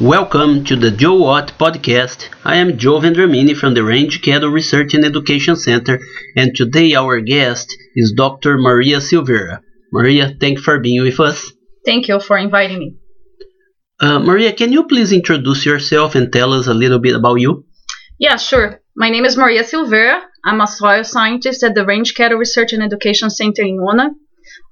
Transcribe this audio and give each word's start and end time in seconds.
Welcome 0.00 0.64
to 0.64 0.76
the 0.76 0.90
Joe 0.90 1.16
What 1.16 1.52
podcast. 1.58 2.30
I 2.42 2.56
am 2.56 2.78
Joe 2.78 3.00
Vendramini 3.00 3.54
from 3.54 3.74
the 3.74 3.84
Range 3.84 4.22
Cattle 4.22 4.48
Research 4.48 4.94
and 4.94 5.04
Education 5.04 5.56
Center, 5.56 6.00
and 6.34 6.56
today 6.56 6.94
our 6.94 7.20
guest 7.20 7.76
is 7.94 8.14
Dr. 8.16 8.56
Maria 8.56 9.02
Silveira. 9.02 9.60
Maria, 9.92 10.32
thank 10.40 10.56
you 10.56 10.62
for 10.62 10.80
being 10.80 11.02
with 11.02 11.20
us. 11.20 11.52
Thank 11.84 12.08
you 12.08 12.18
for 12.18 12.38
inviting 12.38 12.78
me. 12.78 12.96
Uh, 14.00 14.20
Maria, 14.20 14.54
can 14.54 14.72
you 14.72 14.84
please 14.84 15.12
introduce 15.12 15.66
yourself 15.66 16.14
and 16.14 16.32
tell 16.32 16.54
us 16.54 16.66
a 16.66 16.72
little 16.72 16.98
bit 16.98 17.14
about 17.14 17.34
you? 17.34 17.66
Yeah, 18.18 18.38
sure. 18.38 18.80
My 18.96 19.10
name 19.10 19.26
is 19.26 19.36
Maria 19.36 19.64
Silveira. 19.64 20.22
I'm 20.46 20.62
a 20.62 20.66
soil 20.66 21.04
scientist 21.04 21.62
at 21.62 21.74
the 21.74 21.84
Range 21.84 22.14
Cattle 22.14 22.38
Research 22.38 22.72
and 22.72 22.82
Education 22.82 23.28
Center 23.28 23.64
in 23.64 23.78
Ona. 23.78 24.12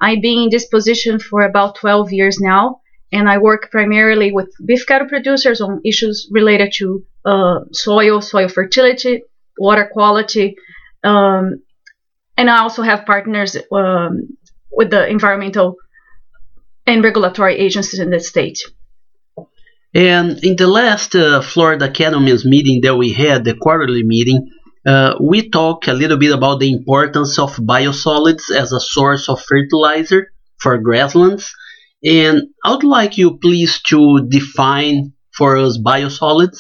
I've 0.00 0.22
been 0.22 0.44
in 0.44 0.48
this 0.50 0.64
position 0.64 1.18
for 1.18 1.42
about 1.42 1.74
12 1.74 2.12
years 2.12 2.40
now 2.40 2.80
and 3.12 3.28
I 3.28 3.38
work 3.38 3.70
primarily 3.70 4.32
with 4.32 4.54
beef 4.64 4.86
cattle 4.86 5.08
producers 5.08 5.60
on 5.60 5.80
issues 5.84 6.28
related 6.30 6.72
to 6.76 7.04
uh, 7.24 7.60
soil, 7.72 8.20
soil 8.20 8.48
fertility, 8.48 9.22
water 9.58 9.88
quality, 9.92 10.56
um, 11.04 11.62
and 12.36 12.48
I 12.48 12.60
also 12.60 12.82
have 12.82 13.06
partners 13.06 13.56
um, 13.72 14.36
with 14.70 14.90
the 14.90 15.08
environmental 15.08 15.76
and 16.86 17.02
regulatory 17.02 17.56
agencies 17.56 17.98
in 17.98 18.10
the 18.10 18.20
state. 18.20 18.60
And 19.94 20.42
in 20.44 20.56
the 20.56 20.66
last 20.66 21.14
uh, 21.14 21.40
Florida 21.40 21.90
Cattlemen's 21.90 22.44
meeting 22.44 22.82
that 22.82 22.96
we 22.96 23.12
had, 23.12 23.44
the 23.44 23.54
quarterly 23.54 24.04
meeting, 24.04 24.50
uh, 24.86 25.14
we 25.20 25.48
talked 25.50 25.88
a 25.88 25.94
little 25.94 26.18
bit 26.18 26.32
about 26.32 26.60
the 26.60 26.72
importance 26.72 27.38
of 27.38 27.56
biosolids 27.56 28.50
as 28.54 28.72
a 28.72 28.80
source 28.80 29.28
of 29.28 29.42
fertilizer 29.42 30.30
for 30.58 30.78
grasslands 30.78 31.52
and 32.04 32.42
I 32.64 32.70
would 32.70 32.84
like 32.84 33.18
you 33.18 33.38
please 33.38 33.80
to 33.88 34.26
define 34.28 35.12
for 35.32 35.56
us 35.56 35.78
biosolids. 35.78 36.58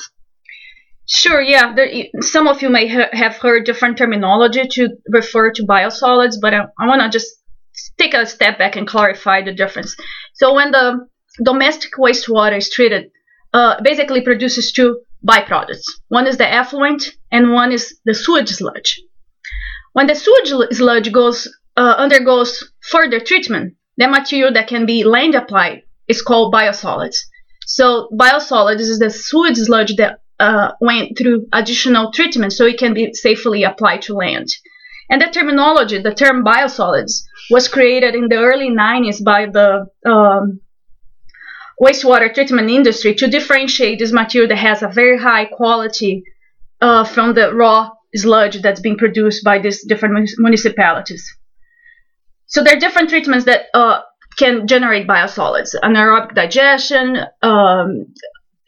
Sure, 1.06 1.40
yeah. 1.40 1.74
There, 1.74 1.88
some 2.20 2.46
of 2.46 2.60
you 2.60 2.68
may 2.68 2.86
ha- 2.86 3.08
have 3.12 3.36
heard 3.36 3.64
different 3.64 3.96
terminology 3.96 4.62
to 4.72 4.88
refer 5.08 5.52
to 5.52 5.66
biosolids, 5.66 6.36
but 6.40 6.52
I, 6.52 6.66
I 6.78 6.86
want 6.86 7.00
to 7.00 7.08
just 7.08 7.28
take 7.98 8.14
a 8.14 8.26
step 8.26 8.58
back 8.58 8.76
and 8.76 8.86
clarify 8.86 9.42
the 9.42 9.54
difference. 9.54 9.96
So, 10.34 10.54
when 10.54 10.70
the 10.70 11.06
domestic 11.42 11.92
wastewater 11.98 12.58
is 12.58 12.68
treated, 12.68 13.10
uh, 13.54 13.80
basically 13.82 14.20
produces 14.20 14.70
two 14.70 15.00
byproducts. 15.26 15.84
One 16.08 16.26
is 16.26 16.36
the 16.36 16.52
effluent, 16.52 17.04
and 17.32 17.52
one 17.52 17.72
is 17.72 17.98
the 18.04 18.14
sewage 18.14 18.50
sludge. 18.50 19.00
When 19.94 20.06
the 20.06 20.14
sewage 20.14 20.76
sludge 20.76 21.10
goes 21.10 21.48
uh, 21.76 21.94
undergoes 21.96 22.70
further 22.80 23.20
treatment, 23.20 23.74
the 23.98 24.08
material 24.08 24.52
that 24.54 24.68
can 24.68 24.86
be 24.86 25.04
land 25.04 25.34
applied 25.34 25.82
is 26.06 26.22
called 26.22 26.54
biosolids. 26.54 27.18
So 27.66 28.08
biosolids 28.12 28.80
is 28.80 28.98
the 28.98 29.10
sewage 29.10 29.58
sludge 29.58 29.96
that 29.96 30.20
uh, 30.40 30.72
went 30.80 31.18
through 31.18 31.48
additional 31.52 32.12
treatment 32.12 32.52
so 32.52 32.64
it 32.64 32.78
can 32.78 32.94
be 32.94 33.12
safely 33.12 33.64
applied 33.64 34.02
to 34.02 34.14
land. 34.14 34.48
And 35.10 35.20
the 35.20 35.26
terminology, 35.26 36.00
the 36.00 36.14
term 36.14 36.44
biosolids, 36.44 37.24
was 37.50 37.66
created 37.66 38.14
in 38.14 38.28
the 38.28 38.36
early 38.36 38.70
90s 38.70 39.22
by 39.24 39.46
the 39.46 39.86
um, 40.08 40.60
wastewater 41.82 42.32
treatment 42.32 42.70
industry 42.70 43.14
to 43.16 43.26
differentiate 43.26 43.98
this 43.98 44.12
material 44.12 44.48
that 44.48 44.56
has 44.56 44.82
a 44.82 44.88
very 44.88 45.18
high 45.18 45.46
quality 45.46 46.22
uh, 46.80 47.04
from 47.04 47.34
the 47.34 47.52
raw 47.52 47.90
sludge 48.14 48.62
that's 48.62 48.80
being 48.80 48.96
produced 48.96 49.42
by 49.42 49.58
these 49.58 49.84
different 49.84 50.30
municipalities. 50.38 51.36
So 52.48 52.62
there 52.62 52.76
are 52.76 52.80
different 52.80 53.10
treatments 53.10 53.44
that 53.44 53.66
uh, 53.74 54.00
can 54.36 54.66
generate 54.66 55.06
biosolids: 55.06 55.74
anaerobic 55.82 56.34
digestion, 56.34 57.16
um, 57.42 58.14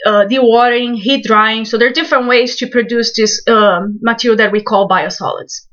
uh, 0.06 0.24
dewatering, 0.30 0.96
heat 0.96 1.24
drying. 1.24 1.64
So 1.64 1.78
there 1.78 1.88
are 1.88 1.92
different 1.92 2.28
ways 2.28 2.56
to 2.56 2.68
produce 2.68 3.16
this 3.16 3.42
um, 3.48 3.98
material 4.02 4.36
that 4.38 4.52
we 4.52 4.62
call 4.62 4.88
biosolids. 4.88 5.66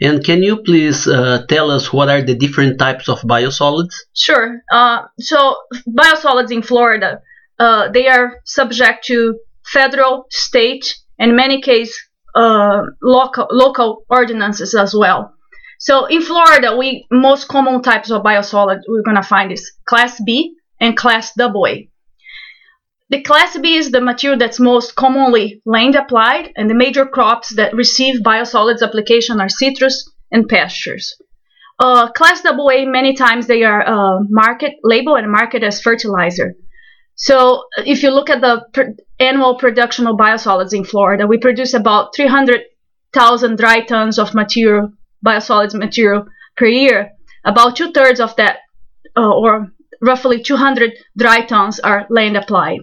And 0.00 0.24
can 0.24 0.42
you 0.42 0.56
please 0.62 1.06
uh, 1.06 1.44
tell 1.48 1.70
us 1.70 1.92
what 1.92 2.08
are 2.08 2.22
the 2.22 2.34
different 2.34 2.78
types 2.78 3.08
of 3.08 3.20
biosolids? 3.20 3.94
Sure. 4.14 4.60
Uh, 4.72 5.02
so 5.18 5.56
biosolids 5.88 6.50
in 6.50 6.62
Florida, 6.62 7.20
uh, 7.58 7.90
they 7.90 8.08
are 8.08 8.40
subject 8.44 9.04
to 9.06 9.38
federal, 9.64 10.26
state, 10.30 10.96
and 11.18 11.30
in 11.30 11.36
many 11.36 11.60
cases 11.60 11.96
uh, 12.34 12.82
local 13.02 13.46
local 13.50 14.04
ordinances 14.08 14.74
as 14.74 14.94
well. 14.94 15.32
So 15.78 16.06
in 16.06 16.22
Florida, 16.22 16.76
we 16.76 17.06
most 17.10 17.48
common 17.48 17.82
types 17.82 18.10
of 18.10 18.22
biosolid 18.22 18.80
we're 18.88 19.02
gonna 19.02 19.22
find 19.22 19.52
is 19.52 19.72
class 19.86 20.20
B 20.24 20.56
and 20.80 20.96
class 20.96 21.32
AA. 21.38 21.88
The 23.10 23.22
class 23.22 23.56
B 23.58 23.76
is 23.76 23.90
the 23.90 24.00
material 24.00 24.38
that's 24.38 24.58
most 24.58 24.94
commonly 24.96 25.60
land 25.66 25.94
applied, 25.94 26.52
and 26.56 26.70
the 26.70 26.74
major 26.74 27.04
crops 27.04 27.54
that 27.56 27.74
receive 27.74 28.22
biosolids 28.22 28.82
application 28.82 29.40
are 29.40 29.48
citrus 29.48 30.10
and 30.32 30.48
pastures. 30.48 31.14
Uh, 31.78 32.10
class 32.12 32.44
AA, 32.44 32.86
many 32.86 33.14
times 33.14 33.46
they 33.46 33.62
are 33.62 33.86
uh, 33.86 34.20
market 34.30 34.74
label 34.82 35.16
and 35.16 35.30
market 35.30 35.62
as 35.62 35.80
fertilizer. 35.80 36.54
So 37.16 37.64
if 37.76 38.02
you 38.02 38.10
look 38.10 38.30
at 38.30 38.40
the 38.40 38.96
annual 39.20 39.56
production 39.56 40.06
of 40.06 40.16
biosolids 40.16 40.72
in 40.72 40.84
Florida, 40.84 41.26
we 41.26 41.38
produce 41.38 41.74
about 41.74 42.14
300,000 42.16 43.56
dry 43.56 43.80
tons 43.80 44.18
of 44.18 44.34
material 44.34 44.92
biosolids 45.24 45.74
material 45.74 46.26
per 46.56 46.66
year, 46.66 47.12
about 47.44 47.76
two 47.76 47.92
thirds 47.92 48.20
of 48.20 48.34
that, 48.36 48.58
uh, 49.16 49.30
or 49.30 49.72
roughly 50.00 50.42
200 50.42 50.92
dry 51.16 51.44
tons, 51.44 51.80
are 51.80 52.06
land 52.10 52.36
applied. 52.36 52.80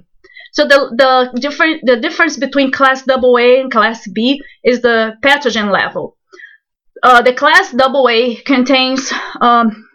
So 0.54 0.66
the 0.66 0.92
the 1.34 1.40
different 1.40 1.82
the 1.86 1.98
difference 1.98 2.38
between 2.38 2.72
class 2.72 3.08
AA 3.08 3.62
and 3.62 3.72
class 3.72 4.08
B 4.08 4.42
is 4.64 4.82
the 4.82 5.14
pathogen 5.24 5.72
level. 5.72 6.18
Uh, 7.02 7.22
the 7.22 7.34
class 7.34 7.74
AA 7.74 8.42
contains 8.46 9.12
um, 9.40 9.88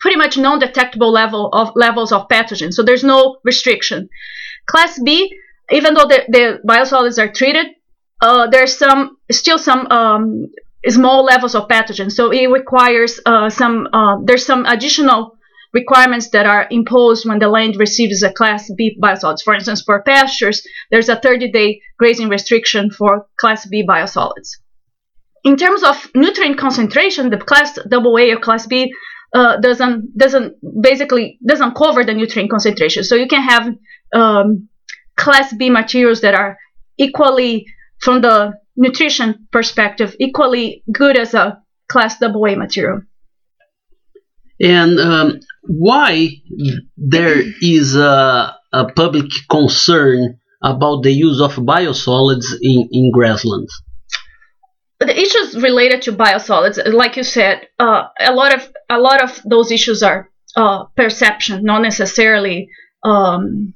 pretty 0.00 0.16
much 0.16 0.36
non-detectable 0.36 1.10
level 1.10 1.48
of 1.52 1.72
levels 1.76 2.12
of 2.12 2.28
pathogens, 2.28 2.74
so 2.74 2.82
there's 2.82 3.04
no 3.04 3.38
restriction. 3.44 4.08
Class 4.66 4.98
B, 5.02 5.32
even 5.70 5.94
though 5.94 6.06
the, 6.06 6.24
the 6.28 6.60
biosolids 6.68 7.18
are 7.18 7.32
treated, 7.32 7.66
uh, 8.20 8.48
there's 8.48 8.76
some 8.76 9.16
still 9.30 9.58
some 9.58 9.86
um, 9.86 10.46
small 10.88 11.24
levels 11.24 11.54
of 11.54 11.68
pathogens. 11.68 12.12
So 12.12 12.30
it 12.30 12.46
requires 12.46 13.20
uh, 13.24 13.50
some, 13.50 13.88
uh, 13.92 14.16
there's 14.24 14.44
some 14.44 14.66
additional 14.66 15.36
requirements 15.72 16.30
that 16.30 16.46
are 16.46 16.66
imposed 16.70 17.26
when 17.26 17.38
the 17.38 17.48
land 17.48 17.76
receives 17.76 18.22
a 18.22 18.32
Class 18.32 18.70
B 18.76 18.96
biosolids. 19.02 19.42
For 19.42 19.54
instance, 19.54 19.82
for 19.82 20.02
pastures, 20.02 20.66
there's 20.90 21.08
a 21.08 21.16
30-day 21.16 21.80
grazing 21.98 22.28
restriction 22.28 22.90
for 22.90 23.26
Class 23.40 23.66
B 23.66 23.84
biosolids. 23.86 24.58
In 25.44 25.56
terms 25.56 25.82
of 25.82 25.96
nutrient 26.14 26.58
concentration, 26.58 27.30
the 27.30 27.38
Class 27.38 27.78
AA 27.78 28.32
or 28.32 28.38
Class 28.38 28.66
B 28.66 28.92
uh, 29.34 29.56
doesn't 29.60 30.16
doesn't 30.16 30.56
basically 30.82 31.38
doesn't 31.44 31.74
cover 31.74 32.04
the 32.04 32.12
nutrient 32.12 32.50
concentration. 32.50 33.02
So 33.02 33.16
you 33.16 33.26
can 33.26 33.42
have 33.42 33.68
um, 34.14 34.68
Class 35.16 35.54
B 35.54 35.70
materials 35.70 36.20
that 36.20 36.34
are 36.34 36.58
equally 36.98 37.66
from 37.98 38.20
the 38.20 38.52
nutrition 38.76 39.46
perspective 39.50 40.16
equally 40.18 40.82
good 40.90 41.18
as 41.18 41.34
a 41.34 41.62
class 41.90 42.20
AA 42.22 42.54
material. 42.56 43.02
And 44.60 44.98
um, 45.00 45.40
why 45.62 46.28
there 46.96 47.42
is 47.60 47.96
a, 47.96 48.56
a, 48.72 48.92
public 48.94 49.26
concern 49.50 50.38
about 50.62 51.02
the 51.02 51.12
use 51.12 51.40
of 51.40 51.56
biosolids 51.56 52.46
in, 52.60 52.88
in 52.92 53.10
grasslands? 53.12 53.72
The 55.00 55.18
issues 55.18 55.60
related 55.60 56.02
to 56.02 56.12
biosolids, 56.12 56.78
like 56.92 57.16
you 57.16 57.24
said, 57.24 57.66
uh, 57.80 58.04
a 58.20 58.32
lot 58.32 58.54
of 58.54 58.72
a 58.88 58.98
lot 58.98 59.20
of 59.20 59.42
those 59.44 59.72
issues 59.72 60.00
are 60.02 60.30
uh, 60.54 60.84
perception, 60.96 61.64
not 61.64 61.82
necessarily 61.82 62.68
um, 63.02 63.74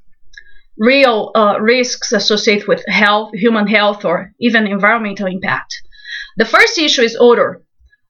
real 0.79 1.31
uh, 1.35 1.59
risks 1.61 2.13
associated 2.13 2.69
with 2.69 2.85
health, 2.87 3.31
human 3.35 3.67
health, 3.67 4.05
or 4.05 4.33
even 4.41 4.67
environmental 4.67 5.27
impact. 5.27 5.75
The 6.37 6.45
first 6.45 6.79
issue 6.79 7.03
is 7.03 7.17
odor. 7.19 7.63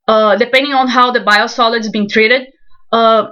Uh, 0.08 0.36
depending 0.36 0.72
on 0.72 0.86
how 0.88 1.10
the 1.10 1.20
biosolid 1.20 1.80
is 1.80 1.90
being 1.90 2.08
treated, 2.08 2.46
uh, 2.92 3.28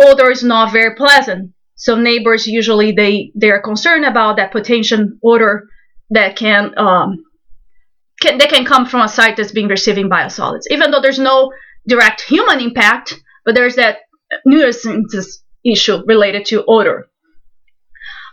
odor 0.00 0.30
is 0.30 0.42
not 0.42 0.72
very 0.72 0.94
pleasant. 0.94 1.52
So 1.74 1.96
neighbors 1.96 2.46
usually 2.46 2.92
they 2.92 3.32
they 3.34 3.50
are 3.50 3.60
concerned 3.60 4.04
about 4.04 4.36
that 4.36 4.52
potential 4.52 5.08
odor 5.24 5.68
that 6.10 6.36
can 6.36 6.78
um, 6.78 7.24
can 8.20 8.38
that 8.38 8.50
can 8.50 8.64
come 8.64 8.86
from 8.86 9.00
a 9.00 9.08
site 9.08 9.36
that's 9.36 9.50
being 9.50 9.68
receiving 9.68 10.08
biosolids. 10.08 10.66
Even 10.70 10.90
though 10.90 11.00
there's 11.00 11.18
no 11.18 11.52
direct 11.88 12.20
human 12.20 12.60
impact, 12.60 13.20
but 13.44 13.56
there's 13.56 13.74
that 13.76 13.98
nuisance 14.44 15.42
issue 15.64 16.02
related 16.06 16.44
to 16.46 16.64
odor. 16.66 17.08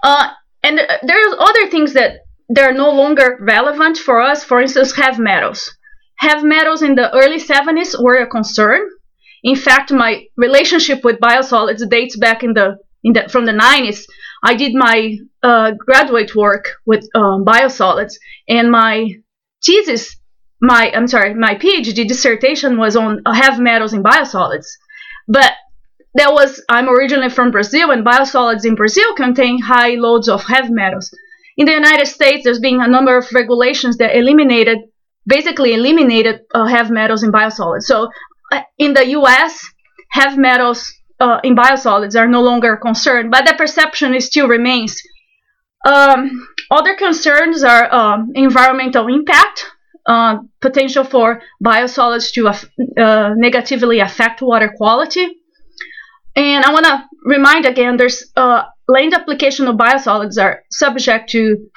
Uh, 0.03 0.29
and 0.63 0.79
there's 1.03 1.35
other 1.39 1.69
things 1.69 1.93
that 1.93 2.19
they're 2.49 2.73
no 2.73 2.91
longer 2.91 3.37
relevant 3.41 3.97
for 3.97 4.21
us. 4.21 4.43
For 4.43 4.61
instance, 4.61 4.95
heavy 4.95 5.21
metals. 5.21 5.75
Heavy 6.17 6.47
metals 6.47 6.81
in 6.81 6.95
the 6.95 7.13
early 7.15 7.39
70s 7.39 8.01
were 8.01 8.17
a 8.17 8.27
concern. 8.27 8.81
In 9.43 9.55
fact, 9.55 9.91
my 9.91 10.25
relationship 10.35 11.03
with 11.03 11.19
biosolids 11.19 11.87
dates 11.89 12.17
back 12.17 12.43
in 12.43 12.53
the, 12.53 12.77
in 13.03 13.13
the 13.13 13.29
from 13.29 13.45
the 13.45 13.53
90s 13.53 14.05
I 14.43 14.55
did 14.55 14.73
my 14.73 15.17
uh, 15.43 15.71
graduate 15.77 16.35
work 16.35 16.69
with 16.85 17.07
um, 17.13 17.43
biosolids, 17.43 18.13
and 18.47 18.71
my 18.71 19.15
thesis, 19.63 20.15
my 20.61 20.91
I'm 20.93 21.07
sorry, 21.07 21.33
my 21.33 21.55
PhD 21.55 22.07
dissertation 22.07 22.77
was 22.77 22.95
on 22.95 23.21
heavy 23.25 23.61
metals 23.61 23.93
in 23.93 24.03
biosolids. 24.03 24.67
But 25.27 25.51
that 26.15 26.33
was 26.33 26.63
I'm 26.69 26.89
originally 26.89 27.29
from 27.29 27.51
Brazil, 27.51 27.91
and 27.91 28.05
biosolids 28.05 28.65
in 28.65 28.75
Brazil 28.75 29.15
contain 29.15 29.59
high 29.61 29.95
loads 29.95 30.27
of 30.27 30.43
heavy 30.43 30.73
metals. 30.73 31.13
In 31.57 31.65
the 31.65 31.73
United 31.73 32.07
States, 32.07 32.43
there's 32.43 32.59
been 32.59 32.81
a 32.81 32.87
number 32.87 33.17
of 33.17 33.27
regulations 33.33 33.97
that 33.97 34.15
eliminated, 34.15 34.79
basically 35.25 35.73
eliminated 35.73 36.41
uh, 36.53 36.65
heavy 36.65 36.93
metals 36.93 37.21
in 37.21 37.31
biosolids. 37.31 37.83
So 37.83 38.09
uh, 38.51 38.61
in 38.77 38.93
the 38.93 39.07
U.S., 39.07 39.63
heavy 40.09 40.37
metals 40.37 40.91
uh, 41.19 41.39
in 41.43 41.55
biosolids 41.55 42.19
are 42.19 42.27
no 42.27 42.41
longer 42.41 42.73
a 42.73 42.77
concern, 42.77 43.29
but 43.29 43.45
the 43.45 43.53
perception 43.55 44.19
still 44.21 44.47
remains. 44.47 45.01
Um, 45.85 46.47
other 46.71 46.95
concerns 46.95 47.63
are 47.63 47.93
um, 47.93 48.31
environmental 48.35 49.07
impact, 49.07 49.65
uh, 50.05 50.37
potential 50.61 51.03
for 51.03 51.41
biosolids 51.63 52.31
to 52.33 52.47
uh, 52.47 53.33
negatively 53.35 53.99
affect 53.99 54.41
water 54.41 54.73
quality. 54.75 55.38
And 56.39 56.63
I 56.63 56.71
want 56.71 56.85
to 56.85 57.03
remind 57.25 57.65
again, 57.65 57.97
there's 57.97 58.31
uh, 58.37 58.63
land 58.87 59.13
application 59.13 59.67
of 59.67 59.75
biosolids 59.75 60.41
are 60.41 60.63
subject 60.71 61.29
to 61.31 61.69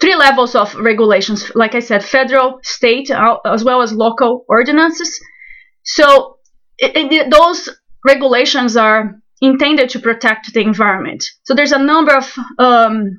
three 0.00 0.14
levels 0.14 0.54
of 0.54 0.72
regulations. 0.76 1.50
Like 1.56 1.74
I 1.74 1.80
said, 1.80 2.04
federal, 2.04 2.60
state, 2.62 3.10
as 3.10 3.64
well 3.64 3.82
as 3.82 3.92
local 3.92 4.44
ordinances. 4.48 5.20
So 5.82 6.38
it, 6.78 7.12
it, 7.12 7.30
those 7.32 7.68
regulations 8.06 8.76
are 8.76 9.20
intended 9.40 9.90
to 9.90 9.98
protect 9.98 10.54
the 10.54 10.60
environment. 10.60 11.24
So 11.42 11.54
there's 11.54 11.72
a 11.72 11.82
number 11.82 12.16
of 12.16 12.32
um, 12.60 13.18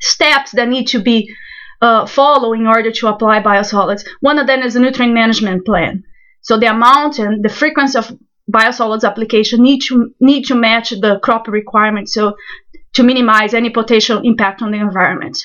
steps 0.00 0.50
that 0.52 0.68
need 0.68 0.88
to 0.88 1.00
be 1.00 1.32
uh, 1.80 2.04
follow 2.06 2.52
in 2.52 2.66
order 2.66 2.90
to 2.90 3.06
apply 3.06 3.42
biosolids. 3.42 4.04
One 4.18 4.40
of 4.40 4.48
them 4.48 4.62
is 4.62 4.74
a 4.74 4.80
nutrient 4.80 5.14
management 5.14 5.64
plan. 5.64 6.02
So 6.42 6.58
the 6.58 6.66
amount 6.66 7.20
and 7.20 7.44
the 7.44 7.48
frequency 7.48 7.96
of 7.96 8.10
biosolids 8.50 9.04
application 9.04 9.62
need 9.62 9.80
to 9.88 10.14
need 10.20 10.44
to 10.46 10.54
match 10.54 10.90
the 10.90 11.18
crop 11.22 11.48
requirements. 11.48 12.14
So 12.14 12.36
to 12.94 13.02
minimize 13.02 13.54
any 13.54 13.70
potential 13.70 14.20
impact 14.24 14.62
on 14.62 14.72
the 14.72 14.78
environment. 14.78 15.38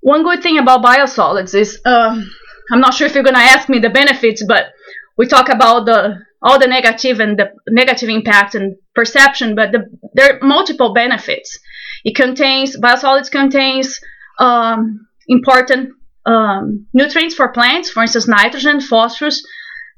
One 0.00 0.22
good 0.22 0.42
thing 0.42 0.58
about 0.58 0.82
biosolids 0.82 1.54
is 1.54 1.80
uh, 1.84 2.20
I'm 2.70 2.80
not 2.80 2.94
sure 2.94 3.06
if 3.06 3.14
you're 3.14 3.24
going 3.24 3.34
to 3.34 3.40
ask 3.40 3.68
me 3.68 3.78
the 3.78 3.90
benefits, 3.90 4.44
but 4.46 4.66
we 5.16 5.26
talk 5.26 5.48
about 5.48 5.86
the 5.86 6.20
all 6.40 6.58
the 6.58 6.68
negative 6.68 7.18
and 7.18 7.36
the 7.36 7.50
negative 7.68 8.08
impact 8.08 8.54
and 8.54 8.76
perception, 8.94 9.56
but 9.56 9.72
the, 9.72 9.86
there 10.14 10.36
are 10.36 10.46
multiple 10.46 10.94
benefits. 10.94 11.58
It 12.04 12.14
contains 12.14 12.76
biosolids 12.76 13.30
contains 13.30 14.00
um, 14.38 15.08
important 15.26 15.90
um, 16.26 16.86
nutrients 16.92 17.34
for 17.34 17.48
plants, 17.48 17.90
for 17.90 18.02
instance, 18.02 18.28
nitrogen, 18.28 18.80
phosphorus, 18.80 19.44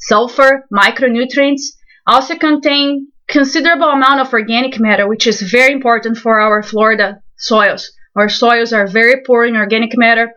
sulfur, 0.00 0.66
micronutrients. 0.72 1.62
Also 2.06 2.36
contain 2.36 3.08
considerable 3.28 3.88
amount 3.88 4.20
of 4.20 4.32
organic 4.32 4.80
matter, 4.80 5.06
which 5.08 5.26
is 5.26 5.40
very 5.42 5.72
important 5.72 6.18
for 6.18 6.40
our 6.40 6.62
Florida 6.62 7.22
soils. 7.36 7.92
Our 8.16 8.28
soils 8.28 8.72
are 8.72 8.86
very 8.86 9.22
poor 9.24 9.44
in 9.44 9.56
organic 9.56 9.96
matter, 9.96 10.32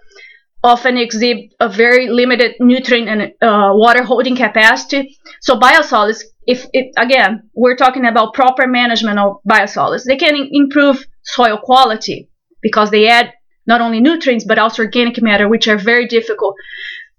often 0.63 0.98
exhibit 0.98 1.54
a 1.60 1.68
very 1.68 2.07
limited 2.07 2.56
nutrient 2.60 3.10
and 3.10 3.21
uh, 3.42 3.71
water 3.74 4.04
holding 4.04 4.36
capacity. 4.36 5.18
So 5.42 5.60
biosolids, 5.60 6.24
if 6.45 6.65
it, 6.71 6.94
again, 6.98 7.50
we're 7.56 7.75
talking 7.75 8.06
about 8.06 8.33
proper 8.33 8.68
management 8.68 9.18
of 9.18 9.38
biosolids, 9.50 10.04
they 10.06 10.18
can 10.18 10.36
improve 10.51 11.06
soil 11.24 11.57
quality 11.57 12.30
because 12.62 12.92
they 12.92 13.07
add 13.07 13.33
not 13.65 13.81
only 13.81 14.00
nutrients 14.00 14.45
but 14.45 14.60
also 14.60 14.83
organic 14.83 15.21
matter, 15.21 15.50
which 15.50 15.68
are 15.68 15.77
very 15.77 16.07
difficult 16.07 16.56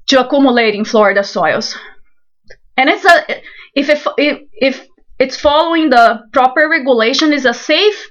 to 0.06 0.24
accumulate 0.24 0.74
in 0.74 0.84
Florida 0.84 1.24
soils. 1.24 1.76
And 2.76 2.90
it's 2.90 3.04
a 3.04 3.40
if 3.74 4.06
if 4.18 4.40
if 4.52 4.86
it's 5.18 5.40
following 5.40 5.90
the 5.90 6.22
proper 6.32 6.68
regulation 6.68 7.32
is 7.32 7.44
a 7.44 7.54
safe 7.54 8.10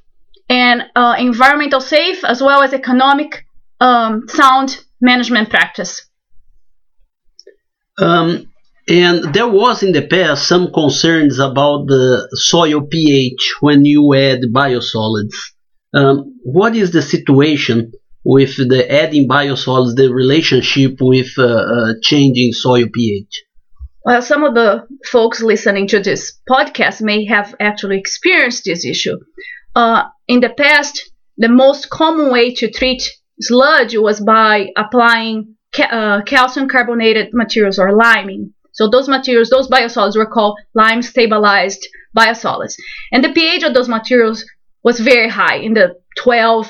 and 0.49 0.83
uh, 0.95 1.15
environmental 1.17 1.81
safe 1.81 2.23
as 2.23 2.41
well 2.41 2.61
as 2.63 2.73
economic 2.73 3.45
um, 3.79 4.27
sound 4.27 4.83
management 5.01 5.49
practice. 5.49 6.07
Um, 7.97 8.51
and 8.87 9.33
there 9.33 9.47
was 9.47 9.83
in 9.83 9.93
the 9.93 10.07
past 10.07 10.47
some 10.47 10.71
concerns 10.73 11.39
about 11.39 11.87
the 11.87 12.27
soil 12.33 12.81
pH 12.81 13.55
when 13.61 13.85
you 13.85 14.13
add 14.13 14.41
biosolids. 14.53 15.35
Um, 15.93 16.39
what 16.43 16.75
is 16.75 16.91
the 16.91 17.01
situation 17.01 17.93
with 18.25 18.57
the 18.57 18.91
adding 18.91 19.27
biosolids, 19.27 19.95
the 19.95 20.11
relationship 20.11 20.97
with 20.99 21.31
uh, 21.37 21.43
uh, 21.43 21.93
changing 22.01 22.51
soil 22.51 22.87
pH? 22.93 23.43
Well, 24.05 24.21
some 24.21 24.43
of 24.43 24.53
the 24.53 24.85
folks 25.05 25.41
listening 25.41 25.87
to 25.87 25.99
this 26.01 26.39
podcast 26.49 27.01
may 27.01 27.25
have 27.25 27.55
actually 27.59 27.99
experienced 27.99 28.65
this 28.65 28.85
issue. 28.85 29.17
Uh, 29.75 30.03
in 30.27 30.41
the 30.41 30.49
past, 30.49 31.11
the 31.37 31.47
most 31.47 31.89
common 31.89 32.29
way 32.31 32.53
to 32.55 32.69
treat 32.69 33.01
sludge 33.39 33.95
was 33.95 34.19
by 34.19 34.71
applying 34.75 35.55
ca- 35.73 35.83
uh, 35.83 36.21
calcium 36.23 36.67
carbonated 36.67 37.33
materials 37.33 37.79
or 37.79 37.95
liming. 37.95 38.53
So 38.73 38.89
those 38.89 39.07
materials, 39.07 39.49
those 39.49 39.69
biosolids 39.69 40.17
were 40.17 40.25
called 40.25 40.59
lime 40.73 41.01
stabilized 41.01 41.87
biosolids. 42.17 42.75
And 43.11 43.23
the 43.23 43.31
pH 43.31 43.63
of 43.63 43.73
those 43.73 43.87
materials 43.87 44.43
was 44.83 44.99
very 44.99 45.29
high 45.29 45.57
in 45.57 45.75
the 45.75 45.95
12, 46.17 46.69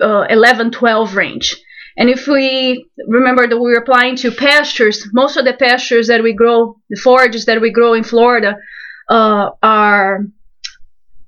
uh, 0.00 0.26
11, 0.28 0.72
12 0.72 1.14
range. 1.14 1.56
And 1.98 2.08
if 2.08 2.28
we 2.28 2.86
remember 3.08 3.48
that 3.48 3.58
we're 3.58 3.80
applying 3.80 4.14
to 4.16 4.30
pastures, 4.30 5.04
most 5.12 5.36
of 5.36 5.44
the 5.44 5.52
pastures 5.52 6.06
that 6.06 6.22
we 6.22 6.32
grow, 6.32 6.76
the 6.88 6.96
forages 6.96 7.46
that 7.46 7.60
we 7.60 7.72
grow 7.72 7.94
in 7.94 8.04
Florida, 8.04 8.56
uh, 9.10 9.50
are 9.64 10.24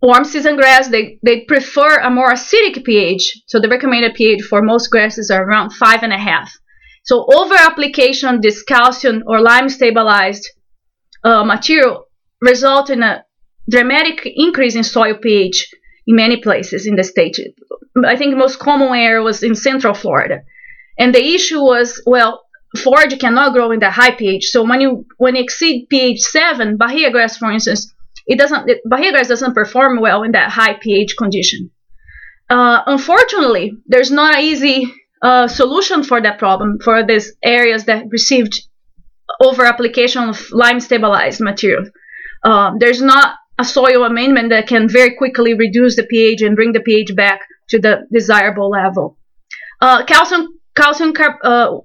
warm 0.00 0.24
season 0.24 0.54
grass. 0.54 0.86
They, 0.86 1.18
they 1.24 1.40
prefer 1.40 1.98
a 1.98 2.08
more 2.08 2.30
acidic 2.30 2.84
pH. 2.84 3.42
So 3.46 3.58
the 3.58 3.68
recommended 3.68 4.14
pH 4.14 4.42
for 4.42 4.62
most 4.62 4.92
grasses 4.92 5.28
are 5.28 5.42
around 5.42 5.70
five 5.72 6.04
and 6.04 6.12
a 6.12 6.18
half. 6.18 6.56
So 7.02 7.26
over 7.34 7.54
application 7.56 8.32
of 8.32 8.40
this 8.40 8.62
calcium 8.62 9.24
or 9.26 9.40
lime 9.40 9.68
stabilized 9.68 10.48
uh, 11.24 11.44
material 11.44 12.04
result 12.40 12.90
in 12.90 13.02
a 13.02 13.24
dramatic 13.68 14.22
increase 14.24 14.76
in 14.76 14.84
soil 14.84 15.16
pH 15.20 15.68
in 16.06 16.14
many 16.14 16.36
places 16.36 16.86
in 16.86 16.94
the 16.94 17.02
state. 17.02 17.38
I 18.06 18.16
think 18.16 18.30
the 18.30 18.38
most 18.38 18.60
common 18.60 18.88
area 18.96 19.20
was 19.20 19.42
in 19.42 19.56
central 19.56 19.94
Florida. 19.94 20.42
And 21.00 21.14
the 21.14 21.34
issue 21.34 21.60
was, 21.60 22.02
well, 22.06 22.44
forage 22.76 23.18
cannot 23.18 23.54
grow 23.54 23.72
in 23.72 23.80
the 23.80 23.90
high 23.90 24.14
pH. 24.14 24.44
So 24.50 24.62
when 24.62 24.80
you 24.80 25.06
when 25.16 25.34
you 25.34 25.42
exceed 25.42 25.88
pH 25.88 26.20
seven, 26.20 26.76
bahia 26.76 27.10
grass, 27.10 27.38
for 27.38 27.50
instance, 27.50 27.92
it 28.26 28.38
doesn't 28.38 28.68
it, 28.68 28.78
bahia 28.84 29.10
grass 29.10 29.28
doesn't 29.28 29.54
perform 29.54 30.00
well 30.00 30.22
in 30.22 30.32
that 30.32 30.50
high 30.50 30.74
pH 30.74 31.16
condition. 31.16 31.70
Uh, 32.48 32.82
unfortunately, 32.86 33.72
there's 33.86 34.10
not 34.10 34.34
an 34.36 34.42
easy 34.42 34.92
uh, 35.22 35.48
solution 35.48 36.02
for 36.02 36.20
that 36.20 36.38
problem 36.38 36.78
for 36.84 37.02
these 37.02 37.32
areas 37.42 37.84
that 37.84 38.04
received 38.10 38.68
over 39.40 39.64
application 39.64 40.28
of 40.28 40.50
lime 40.52 40.80
stabilized 40.80 41.40
material. 41.40 41.84
Uh, 42.44 42.72
there's 42.78 43.00
not 43.00 43.36
a 43.58 43.64
soil 43.64 44.04
amendment 44.04 44.50
that 44.50 44.66
can 44.66 44.88
very 44.88 45.14
quickly 45.16 45.54
reduce 45.54 45.96
the 45.96 46.04
pH 46.04 46.42
and 46.42 46.56
bring 46.56 46.72
the 46.72 46.80
pH 46.80 47.14
back 47.14 47.40
to 47.68 47.78
the 47.78 48.06
desirable 48.12 48.70
level. 48.70 49.16
Uh, 49.80 50.04
calcium 50.04 50.59
calcium 50.80 51.12
uh, 51.42 51.78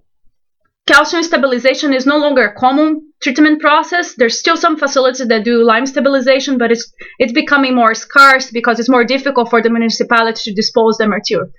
calcium 0.87 1.23
stabilization 1.23 1.93
is 1.93 2.05
no 2.05 2.17
longer 2.17 2.43
a 2.45 2.55
common 2.55 3.11
treatment 3.21 3.59
process. 3.59 4.15
There's 4.15 4.39
still 4.39 4.57
some 4.57 4.77
facilities 4.77 5.27
that 5.27 5.43
do 5.43 5.63
lime 5.63 5.87
stabilization, 5.87 6.57
but 6.57 6.71
it's 6.71 6.85
it's 7.19 7.33
becoming 7.33 7.75
more 7.75 7.93
scarce 7.95 8.51
because 8.51 8.79
it's 8.79 8.95
more 8.95 9.03
difficult 9.03 9.49
for 9.49 9.61
the 9.61 9.69
municipality 9.69 10.41
to 10.45 10.55
dispose 10.61 10.97
the 10.97 11.07
material. 11.07 11.49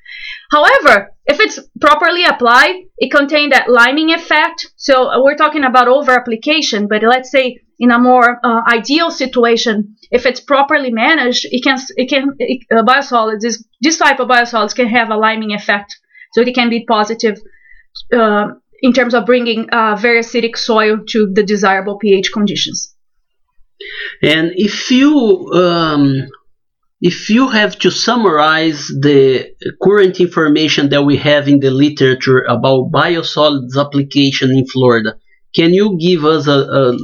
However, 0.51 0.95
if 1.27 1.41
it's 1.41 1.59
properly 1.81 2.25
applied, 2.25 2.75
it 2.99 3.11
contains 3.11 3.53
that 3.53 3.69
liming 3.69 4.13
effect. 4.13 4.59
So 4.77 4.95
uh, 5.09 5.23
we're 5.23 5.43
talking 5.45 5.65
about 5.65 5.89
over 5.89 6.13
application, 6.13 6.87
but 6.89 7.03
let's 7.03 7.31
say 7.31 7.59
in 7.79 7.91
a 7.91 7.99
more 7.99 8.29
uh, 8.43 8.63
ideal 8.79 9.11
situation, 9.11 9.97
if 10.11 10.25
it's 10.25 10.41
properly 10.41 10.91
managed, 10.91 11.43
it 11.51 11.63
can 11.67 11.79
it 11.97 12.09
can 12.09 12.25
it, 12.39 12.61
uh, 12.73 12.83
biosolids 12.89 13.41
this, 13.41 13.57
this 13.83 13.99
type 13.99 14.21
of 14.21 14.29
biosolids 14.29 14.75
can 14.75 14.89
have 14.89 15.11
a 15.11 15.17
liming 15.17 15.53
effect 15.53 15.91
so 16.33 16.43
it 16.43 16.55
can 16.55 16.71
be 16.71 16.85
positive 16.85 17.39
uh, 18.13 18.49
in 18.83 18.93
terms 18.93 19.15
of 19.15 19.27
bringing 19.27 19.69
uh, 19.71 19.97
very 19.97 20.21
acidic 20.21 20.57
soil 20.57 20.99
to 21.09 21.33
the 21.33 21.43
desirable 21.43 21.99
pH 21.99 22.31
conditions. 22.33 22.95
And 24.23 24.53
if 24.55 24.91
you 24.91 25.51
um, 25.53 26.29
if 27.01 27.29
you 27.29 27.49
have 27.49 27.79
to 27.81 27.91
summarize 27.91 28.89
the 28.89 29.51
current 29.83 30.19
information 30.21 30.89
that 30.91 31.03
we 31.03 31.19
have 31.19 31.47
in 31.47 31.61
the 31.61 31.71
literature 31.71 32.43
about 32.49 32.91
biosolids 32.91 33.77
application 33.79 34.51
in 34.51 34.67
Florida, 34.67 35.17
can 35.55 35.75
you 35.75 35.99
give 35.99 36.25
us 36.25 36.47
a, 36.47 36.61
a 36.83 36.99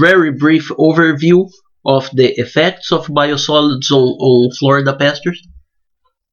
very 0.00 0.32
brief 0.32 0.68
overview 0.70 1.48
of 1.84 2.10
the 2.12 2.28
effects 2.40 2.90
of 2.90 3.06
biosolids 3.06 3.90
on, 3.90 4.08
on 4.18 4.50
Florida 4.58 4.96
pastures? 4.96 5.46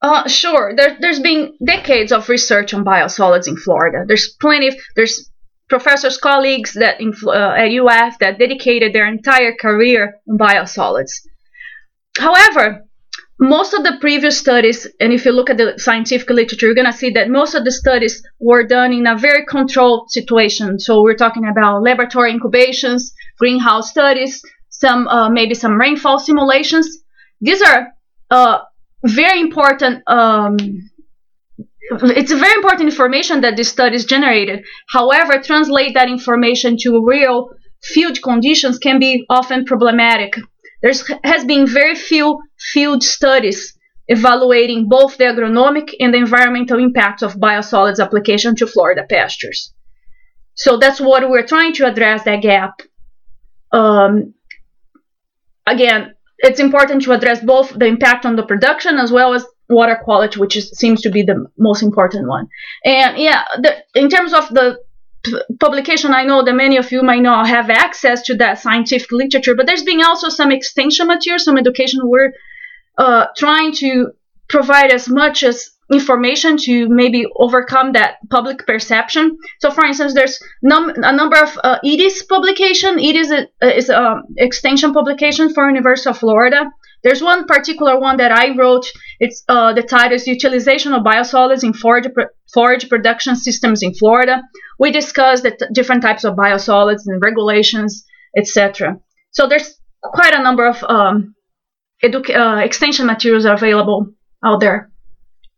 Uh, 0.06 0.28
sure. 0.28 0.76
There, 0.76 0.96
there's 1.00 1.20
been 1.20 1.58
decades 1.66 2.12
of 2.12 2.30
research 2.30 2.76
on 2.76 2.86
biosolids 2.86 3.48
in 3.48 3.58
Florida. 3.58 4.04
There's 4.06 4.28
plenty. 4.40 4.68
Of, 4.68 4.76
there's 4.96 5.32
professors, 5.68 6.20
colleagues 6.20 6.74
that 6.74 7.02
in, 7.02 7.12
uh, 7.26 7.56
at 7.58 7.72
UF 7.72 8.20
that 8.20 8.38
dedicated 8.38 8.94
their 8.94 9.08
entire 9.08 9.56
career 9.60 10.14
on 10.30 10.38
biosolids. 10.38 11.10
However, 12.20 12.86
most 13.40 13.74
of 13.74 13.84
the 13.84 13.98
previous 14.00 14.38
studies, 14.38 14.86
and 15.00 15.12
if 15.12 15.26
you 15.26 15.32
look 15.32 15.50
at 15.50 15.58
the 15.58 15.74
scientific 15.78 16.30
literature, 16.30 16.68
you're 16.68 16.76
going 16.76 16.92
to 16.92 16.94
see 16.94 17.10
that 17.10 17.32
most 17.32 17.56
of 17.56 17.66
the 17.66 17.72
studies 17.72 18.22
were 18.40 18.64
done 18.64 18.94
in 18.94 19.08
a 19.08 19.18
very 19.18 19.44
controlled 19.48 20.12
situation. 20.12 20.80
So 20.80 21.02
we're 21.02 21.16
talking 21.16 21.48
about 21.48 21.82
laboratory 21.82 22.30
incubations, 22.32 23.12
greenhouse 23.40 23.90
studies, 23.90 24.40
some 24.70 25.08
uh, 25.08 25.30
maybe 25.32 25.56
some 25.56 25.80
rainfall 25.80 26.20
simulations. 26.20 26.88
These 27.42 27.64
are 27.64 27.88
uh, 28.30 28.60
very 29.04 29.40
important. 29.40 30.04
Um, 30.08 30.58
it's 31.92 32.32
a 32.32 32.38
very 32.38 32.54
important 32.54 32.90
information 32.90 33.42
that 33.42 33.58
this 33.58 33.70
studies 33.70 34.06
generated. 34.06 34.64
However, 34.90 35.42
translate 35.42 35.94
that 35.94 36.10
information 36.10 36.78
to 36.82 37.06
real 37.06 37.50
field 37.84 38.22
conditions 38.24 38.80
can 38.80 39.00
be 39.00 39.26
often 39.30 39.66
problematic 39.66 40.36
there 40.86 40.94
has 41.24 41.46
been 41.46 41.68
very 41.68 41.96
few 41.96 42.42
field 42.60 43.04
studies 43.04 43.78
evaluating 44.08 44.88
both 44.88 45.18
the 45.18 45.24
agronomic 45.24 45.92
and 46.00 46.14
the 46.14 46.20
environmental 46.20 46.78
impacts 46.78 47.24
of 47.24 47.34
biosolids 47.36 48.00
application 48.00 48.56
to 48.58 48.68
Florida 48.68 49.04
pastures. 49.10 49.74
So 50.54 50.78
that's 50.78 51.02
what 51.02 51.28
we're 51.28 51.48
trying 51.48 51.74
to 51.74 51.88
address 51.88 52.24
that 52.26 52.42
gap. 52.44 52.82
Um, 53.72 54.36
again, 55.66 56.15
it's 56.40 56.60
important 56.60 57.04
to 57.04 57.12
address 57.12 57.44
both 57.44 57.70
the 57.78 57.86
impact 57.86 58.26
on 58.26 58.36
the 58.36 58.46
production 58.46 58.98
as 58.98 59.12
well 59.12 59.34
as 59.34 59.46
water 59.70 60.00
quality, 60.04 60.40
which 60.40 60.56
is, 60.56 60.70
seems 60.72 61.02
to 61.02 61.10
be 61.10 61.24
the 61.24 61.46
most 61.58 61.82
important 61.82 62.28
one. 62.28 62.48
And 62.84 63.18
yeah, 63.18 63.44
the, 63.58 63.78
in 63.96 64.10
terms 64.10 64.34
of 64.34 64.50
the 64.50 64.80
publication, 65.60 66.14
I 66.14 66.24
know 66.24 66.44
that 66.44 66.54
many 66.54 66.78
of 66.78 66.92
you 66.92 67.02
might 67.02 67.22
not 67.22 67.48
have 67.48 67.70
access 67.70 68.22
to 68.24 68.36
that 68.36 68.60
scientific 68.60 69.12
literature, 69.12 69.56
but 69.56 69.66
there's 69.66 69.84
been 69.84 70.04
also 70.04 70.30
some 70.30 70.52
extension 70.52 71.08
material, 71.08 71.40
some 71.40 71.58
education. 71.58 72.02
We're 72.04 72.34
uh, 72.98 73.28
trying 73.36 73.74
to 73.76 74.12
provide 74.48 74.92
as 74.92 75.10
much 75.10 75.44
as 75.44 75.72
information 75.92 76.58
to 76.58 76.88
maybe 76.90 77.26
overcome 77.38 77.92
that 77.94 78.18
public 78.30 78.66
perception. 78.66 79.38
So, 79.60 79.70
for 79.72 79.86
instance, 79.86 80.14
there's 80.14 80.40
num- 80.64 80.94
a 80.98 81.16
number 81.16 81.38
of 81.38 81.58
uh, 81.64 81.78
EDIS 81.84 82.24
publication. 82.24 83.00
EDIS 83.00 83.32
is, 83.62 83.90
an 83.90 84.24
extension 84.38 84.94
publication 84.94 85.54
for 85.54 85.70
University 85.70 86.10
of 86.10 86.18
Florida. 86.18 86.72
There's 87.04 87.22
one 87.22 87.46
particular 87.46 88.00
one 88.00 88.18
that 88.18 88.32
I 88.32 88.56
wrote. 88.58 88.92
It's 89.20 89.44
uh, 89.48 89.74
the 89.74 89.84
title 89.84 90.16
is 90.16 90.26
"Utilization 90.28 90.92
of 90.92 91.04
Biosolids 91.04 91.64
in 91.64 91.74
Forage, 91.74 92.08
Forage 92.52 92.90
Production 92.90 93.36
Systems 93.36 93.84
in 93.84 93.94
Florida." 93.94 94.42
We 94.80 94.92
discussed 94.92 95.44
the 95.44 95.52
t- 95.52 95.68
different 95.72 96.02
types 96.02 96.24
of 96.24 96.36
biosolids 96.36 97.04
and 97.06 97.22
regulations, 97.22 98.04
etc. 98.36 98.98
So 99.30 99.48
there's 99.48 99.80
quite 100.02 100.34
a 100.34 100.42
number 100.42 100.66
of 100.66 100.84
um, 100.84 101.36
uh, 102.04 102.62
extension 102.64 103.06
materials 103.06 103.46
available 103.46 104.08
out 104.44 104.60
there. 104.60 104.90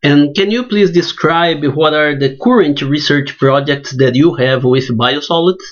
And 0.03 0.35
can 0.35 0.51
you 0.51 0.63
please 0.63 0.91
describe 0.91 1.63
what 1.63 1.93
are 1.93 2.17
the 2.17 2.37
current 2.37 2.81
research 2.81 3.37
projects 3.37 3.95
that 3.97 4.15
you 4.15 4.35
have 4.35 4.63
with 4.63 4.89
biosolids? 4.89 5.63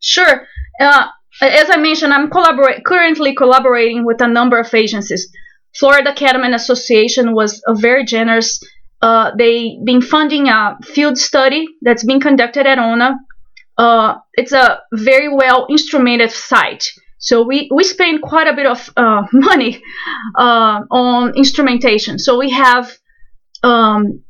Sure. 0.00 0.46
Uh, 0.80 1.08
as 1.42 1.68
I 1.70 1.76
mentioned, 1.76 2.12
I'm 2.12 2.30
collabora- 2.30 2.82
currently 2.84 3.34
collaborating 3.34 4.04
with 4.04 4.20
a 4.20 4.28
number 4.28 4.58
of 4.58 4.72
agencies. 4.72 5.30
Florida 5.74 6.14
Cattlemen 6.14 6.54
Association 6.54 7.34
was 7.34 7.62
very 7.68 8.04
generous. 8.04 8.60
Uh, 9.02 9.32
they 9.36 9.78
been 9.84 10.00
funding 10.00 10.48
a 10.48 10.78
field 10.82 11.18
study 11.18 11.66
that's 11.82 12.04
being 12.04 12.20
conducted 12.20 12.66
at 12.66 12.78
ONA. 12.78 13.16
Uh, 13.76 14.14
it's 14.32 14.52
a 14.52 14.80
very 14.94 15.28
well 15.28 15.66
instrumented 15.68 16.30
site. 16.30 16.86
So 17.18 17.42
we, 17.42 17.68
we 17.74 17.84
spend 17.84 18.22
quite 18.22 18.46
a 18.46 18.54
bit 18.54 18.66
of 18.66 18.90
uh, 18.96 19.22
money 19.32 19.82
uh, 20.34 20.80
on 20.90 21.36
instrumentation. 21.36 22.18
So 22.18 22.38
we 22.38 22.50
have 22.50 22.90
um, 23.62 24.22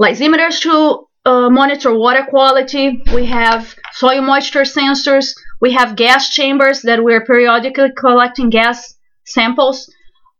lysimeters 0.00 0.60
to 0.60 1.06
uh, 1.24 1.50
monitor 1.50 1.94
water 1.94 2.26
quality. 2.28 3.02
We 3.14 3.26
have 3.26 3.74
soil 3.92 4.22
moisture 4.22 4.62
sensors. 4.62 5.34
We 5.60 5.72
have 5.72 5.96
gas 5.96 6.30
chambers 6.30 6.82
that 6.82 7.02
we're 7.02 7.24
periodically 7.24 7.90
collecting 7.96 8.50
gas 8.50 8.94
samples. 9.24 9.92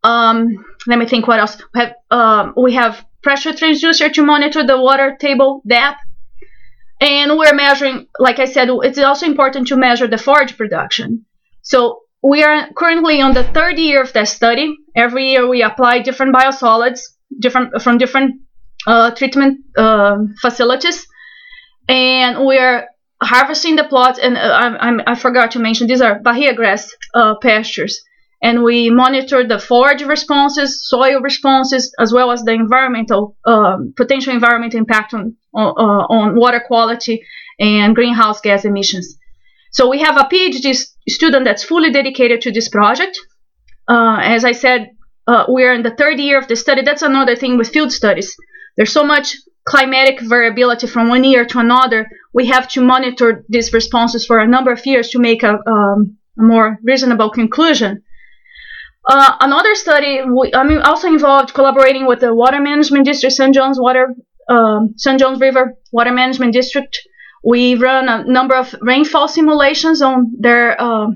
Um, 0.02 0.64
let 0.86 0.98
me 0.98 1.06
think 1.06 1.28
what 1.28 1.40
else. 1.40 1.60
We 1.74 1.80
have, 1.80 1.94
um, 2.10 2.54
we 2.56 2.74
have 2.74 3.04
pressure 3.22 3.52
transducer 3.52 4.12
to 4.14 4.22
monitor 4.22 4.66
the 4.66 4.80
water 4.80 5.16
table 5.20 5.62
depth. 5.66 5.98
And 7.02 7.38
we're 7.38 7.54
measuring, 7.54 8.08
like 8.18 8.38
I 8.38 8.44
said, 8.44 8.68
it's 8.70 8.98
also 8.98 9.26
important 9.26 9.68
to 9.68 9.76
measure 9.76 10.06
the 10.06 10.18
forage 10.18 10.56
production. 10.56 11.24
So 11.62 12.00
we 12.22 12.42
are 12.42 12.70
currently 12.74 13.20
on 13.22 13.32
the 13.32 13.44
third 13.44 13.78
year 13.78 14.02
of 14.02 14.12
that 14.12 14.28
study. 14.28 14.76
Every 14.94 15.30
year 15.30 15.48
we 15.48 15.62
apply 15.62 16.00
different 16.00 16.34
biosolids 16.34 17.00
different 17.40 17.82
from 17.82 17.98
different 17.98 18.40
uh, 18.86 19.10
treatment 19.12 19.60
uh, 19.76 20.16
facilities, 20.40 21.06
and 21.88 22.44
we're 22.44 22.86
harvesting 23.22 23.76
the 23.76 23.84
plots, 23.84 24.18
and 24.18 24.36
uh, 24.36 24.76
I, 24.80 25.12
I, 25.12 25.14
forgot 25.14 25.50
to 25.52 25.58
mention 25.58 25.86
these 25.86 26.00
are 26.00 26.18
bahia 26.18 26.54
grass 26.54 26.90
uh, 27.14 27.34
pastures, 27.42 28.00
and 28.42 28.62
we 28.62 28.90
monitor 28.90 29.46
the 29.46 29.58
forage 29.58 30.02
responses, 30.02 30.88
soil 30.88 31.20
responses, 31.20 31.94
as 31.98 32.12
well 32.12 32.30
as 32.30 32.42
the 32.42 32.52
environmental 32.52 33.36
um, 33.44 33.92
potential 33.96 34.32
environmental 34.32 34.78
impact 34.78 35.12
on 35.14 35.36
on, 35.52 35.74
uh, 35.76 36.06
on 36.14 36.36
water 36.36 36.62
quality 36.66 37.22
and 37.58 37.94
greenhouse 37.94 38.40
gas 38.40 38.64
emissions. 38.64 39.16
So 39.72 39.88
we 39.88 40.00
have 40.00 40.16
a 40.16 40.24
PhD 40.24 40.74
student 41.08 41.44
that's 41.44 41.62
fully 41.62 41.90
dedicated 41.92 42.40
to 42.42 42.52
this 42.52 42.68
project. 42.68 43.18
Uh, 43.88 44.18
as 44.20 44.44
I 44.44 44.52
said, 44.52 44.90
uh, 45.26 45.44
we're 45.48 45.74
in 45.74 45.82
the 45.82 45.94
third 45.94 46.18
year 46.18 46.38
of 46.38 46.48
the 46.48 46.56
study. 46.56 46.82
That's 46.82 47.02
another 47.02 47.36
thing 47.36 47.58
with 47.58 47.68
field 47.68 47.92
studies. 47.92 48.36
There's 48.76 48.92
so 48.92 49.04
much 49.04 49.36
climatic 49.64 50.20
variability 50.20 50.86
from 50.86 51.08
one 51.08 51.24
year 51.24 51.44
to 51.44 51.58
another, 51.58 52.08
we 52.32 52.46
have 52.46 52.68
to 52.68 52.80
monitor 52.80 53.44
these 53.48 53.72
responses 53.72 54.26
for 54.26 54.38
a 54.38 54.46
number 54.46 54.72
of 54.72 54.84
years 54.86 55.10
to 55.10 55.18
make 55.18 55.42
a, 55.42 55.58
um, 55.66 56.16
a 56.38 56.42
more 56.42 56.78
reasonable 56.82 57.30
conclusion. 57.30 58.02
Uh, 59.08 59.36
another 59.40 59.74
study, 59.74 60.20
we, 60.22 60.52
I 60.54 60.62
mean, 60.64 60.78
also 60.78 61.08
involved 61.08 61.54
collaborating 61.54 62.06
with 62.06 62.20
the 62.20 62.34
Water 62.34 62.60
Management 62.60 63.04
District, 63.04 63.34
St. 63.34 63.54
John's 63.54 63.80
Water, 63.80 64.14
um, 64.48 64.94
St. 64.96 65.18
John's 65.18 65.40
River 65.40 65.74
Water 65.90 66.12
Management 66.12 66.52
District. 66.52 66.98
We 67.42 67.74
run 67.74 68.08
a 68.08 68.24
number 68.24 68.54
of 68.54 68.74
rainfall 68.80 69.26
simulations 69.26 70.02
on 70.02 70.32
their 70.38 70.80
uh, 70.80 71.08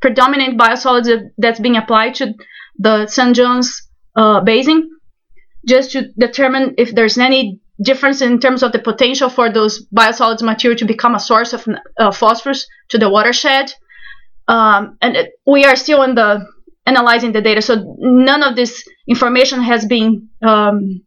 predominant 0.00 0.58
biosolids 0.58 1.30
that's 1.38 1.60
being 1.60 1.76
applied 1.76 2.16
to 2.16 2.34
the 2.78 3.06
St. 3.06 3.34
John's 3.34 3.88
uh, 4.16 4.40
basin 4.40 4.90
just 5.66 5.92
to 5.92 6.08
determine 6.18 6.74
if 6.78 6.94
there's 6.94 7.18
any 7.18 7.60
difference 7.82 8.22
in 8.22 8.40
terms 8.40 8.62
of 8.62 8.72
the 8.72 8.78
potential 8.78 9.28
for 9.28 9.52
those 9.52 9.86
biosolids 9.88 10.42
material 10.42 10.78
to 10.78 10.84
become 10.84 11.14
a 11.14 11.20
source 11.20 11.52
of 11.52 11.66
uh, 11.98 12.10
phosphorus 12.10 12.66
to 12.88 12.98
the 12.98 13.08
watershed. 13.08 13.72
Um, 14.48 14.96
and 15.00 15.16
it, 15.16 15.32
we 15.46 15.64
are 15.64 15.76
still 15.76 16.02
in 16.02 16.14
the 16.14 16.46
analyzing 16.86 17.32
the 17.32 17.42
data, 17.42 17.60
so 17.60 17.96
none 17.98 18.42
of 18.42 18.56
this 18.56 18.82
information 19.06 19.62
has 19.62 19.84
been 19.84 20.28
um, 20.42 21.02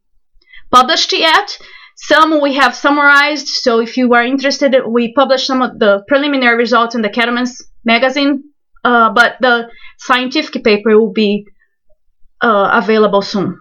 published 0.70 1.12
yet. 1.12 1.58
Some 1.96 2.40
we 2.42 2.54
have 2.56 2.75
summarized, 2.75 3.48
so 3.48 3.80
if 3.80 3.98
you 3.98 4.13
are 4.13 4.24
interested, 4.24 4.75
we 4.88 5.13
published 5.13 5.48
some 5.48 5.62
of 5.62 5.80
the 5.80 6.04
preliminary 6.08 6.56
results 6.56 6.96
in 6.96 7.01
the 7.01 7.10
Cattlemen's 7.10 7.62
magazine, 7.84 8.44
uh, 8.84 9.12
but 9.12 9.38
the 9.42 9.70
scientific 9.98 10.63
paper 10.63 10.98
will 10.98 11.12
be 11.12 11.46
available 12.50 13.21
soon. 13.21 13.57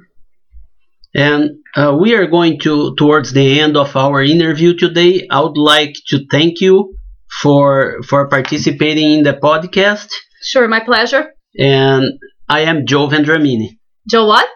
And 1.14 1.50
uh, 1.76 1.96
we 2.00 2.14
are 2.14 2.26
going 2.26 2.60
to 2.60 2.94
towards 2.96 3.32
the 3.32 3.60
end 3.60 3.76
of 3.76 3.96
our 3.96 4.22
interview 4.22 4.76
today. 4.76 5.26
I 5.30 5.40
would 5.40 5.58
like 5.58 5.94
to 6.08 6.24
thank 6.30 6.60
you 6.60 6.94
for 7.42 8.00
for 8.08 8.28
participating 8.28 9.18
in 9.18 9.22
the 9.24 9.34
podcast. 9.34 10.08
Sure, 10.42 10.68
my 10.68 10.80
pleasure. 10.80 11.32
And 11.58 12.04
I 12.48 12.60
am 12.60 12.86
Joe 12.86 13.08
Vendramini. 13.08 13.78
Joe 14.08 14.26
what? 14.26 14.48